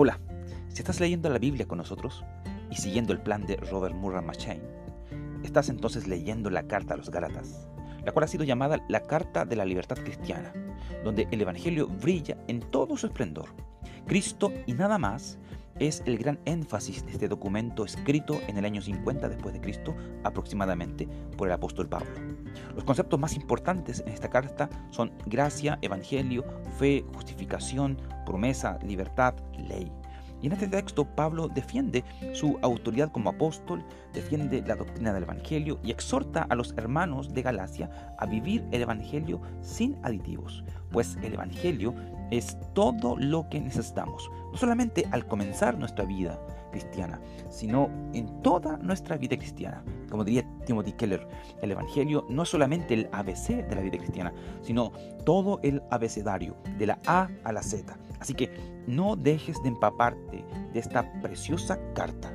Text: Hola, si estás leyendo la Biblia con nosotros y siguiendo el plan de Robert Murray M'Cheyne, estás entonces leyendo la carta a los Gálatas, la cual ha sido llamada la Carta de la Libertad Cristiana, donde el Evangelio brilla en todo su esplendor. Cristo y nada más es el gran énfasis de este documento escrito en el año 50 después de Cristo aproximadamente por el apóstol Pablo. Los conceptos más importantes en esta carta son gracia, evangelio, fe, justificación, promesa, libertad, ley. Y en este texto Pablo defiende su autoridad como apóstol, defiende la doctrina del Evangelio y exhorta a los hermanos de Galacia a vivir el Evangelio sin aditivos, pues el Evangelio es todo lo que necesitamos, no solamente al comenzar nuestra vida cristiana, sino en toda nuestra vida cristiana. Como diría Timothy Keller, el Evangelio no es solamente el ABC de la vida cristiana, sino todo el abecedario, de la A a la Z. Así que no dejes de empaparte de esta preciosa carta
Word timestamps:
Hola, 0.00 0.20
si 0.68 0.78
estás 0.78 1.00
leyendo 1.00 1.28
la 1.28 1.40
Biblia 1.40 1.66
con 1.66 1.78
nosotros 1.78 2.24
y 2.70 2.76
siguiendo 2.76 3.12
el 3.12 3.20
plan 3.20 3.44
de 3.46 3.56
Robert 3.56 3.96
Murray 3.96 4.24
M'Cheyne, 4.24 4.62
estás 5.42 5.70
entonces 5.70 6.06
leyendo 6.06 6.50
la 6.50 6.68
carta 6.68 6.94
a 6.94 6.96
los 6.96 7.10
Gálatas, 7.10 7.68
la 8.04 8.12
cual 8.12 8.22
ha 8.22 8.28
sido 8.28 8.44
llamada 8.44 8.78
la 8.88 9.00
Carta 9.00 9.44
de 9.44 9.56
la 9.56 9.64
Libertad 9.64 9.96
Cristiana, 9.96 10.52
donde 11.02 11.26
el 11.32 11.40
Evangelio 11.40 11.88
brilla 11.88 12.36
en 12.46 12.60
todo 12.60 12.96
su 12.96 13.06
esplendor. 13.06 13.48
Cristo 14.06 14.52
y 14.68 14.74
nada 14.74 14.98
más 14.98 15.36
es 15.78 16.02
el 16.06 16.18
gran 16.18 16.38
énfasis 16.44 17.04
de 17.06 17.12
este 17.12 17.28
documento 17.28 17.84
escrito 17.84 18.40
en 18.48 18.58
el 18.58 18.64
año 18.64 18.82
50 18.82 19.28
después 19.28 19.54
de 19.54 19.60
Cristo 19.60 19.94
aproximadamente 20.24 21.08
por 21.36 21.48
el 21.48 21.54
apóstol 21.54 21.88
Pablo. 21.88 22.10
Los 22.74 22.84
conceptos 22.84 23.18
más 23.18 23.34
importantes 23.34 24.00
en 24.00 24.12
esta 24.12 24.30
carta 24.30 24.68
son 24.90 25.12
gracia, 25.26 25.78
evangelio, 25.82 26.44
fe, 26.78 27.04
justificación, 27.14 28.00
promesa, 28.24 28.78
libertad, 28.84 29.34
ley. 29.56 29.90
Y 30.40 30.46
en 30.46 30.52
este 30.52 30.68
texto 30.68 31.04
Pablo 31.04 31.48
defiende 31.48 32.04
su 32.32 32.58
autoridad 32.62 33.10
como 33.10 33.30
apóstol, 33.30 33.84
defiende 34.12 34.62
la 34.66 34.76
doctrina 34.76 35.12
del 35.12 35.24
Evangelio 35.24 35.80
y 35.82 35.90
exhorta 35.90 36.46
a 36.48 36.54
los 36.54 36.74
hermanos 36.76 37.34
de 37.34 37.42
Galacia 37.42 38.14
a 38.18 38.26
vivir 38.26 38.64
el 38.70 38.82
Evangelio 38.82 39.40
sin 39.62 39.96
aditivos, 40.04 40.62
pues 40.90 41.16
el 41.22 41.34
Evangelio 41.34 41.94
es 42.30 42.56
todo 42.74 43.16
lo 43.16 43.48
que 43.48 43.60
necesitamos, 43.60 44.30
no 44.52 44.56
solamente 44.56 45.06
al 45.12 45.26
comenzar 45.26 45.78
nuestra 45.78 46.04
vida 46.04 46.38
cristiana, 46.70 47.20
sino 47.48 47.88
en 48.12 48.42
toda 48.42 48.76
nuestra 48.78 49.16
vida 49.16 49.36
cristiana. 49.36 49.82
Como 50.10 50.24
diría 50.24 50.46
Timothy 50.66 50.92
Keller, 50.92 51.26
el 51.62 51.72
Evangelio 51.72 52.26
no 52.28 52.42
es 52.42 52.48
solamente 52.48 52.94
el 52.94 53.08
ABC 53.12 53.66
de 53.66 53.74
la 53.74 53.80
vida 53.80 53.98
cristiana, 53.98 54.32
sino 54.62 54.92
todo 55.24 55.60
el 55.62 55.82
abecedario, 55.90 56.56
de 56.78 56.86
la 56.86 56.98
A 57.06 57.28
a 57.44 57.52
la 57.52 57.62
Z. 57.62 57.96
Así 58.20 58.34
que 58.34 58.50
no 58.86 59.16
dejes 59.16 59.62
de 59.62 59.68
empaparte 59.68 60.44
de 60.72 60.80
esta 60.80 61.10
preciosa 61.20 61.78
carta 61.94 62.32